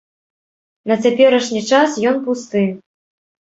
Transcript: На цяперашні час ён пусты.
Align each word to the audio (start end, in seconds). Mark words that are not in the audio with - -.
На 0.93 0.97
цяперашні 1.03 1.61
час 1.75 2.01
ён 2.15 2.21
пусты. 2.27 2.67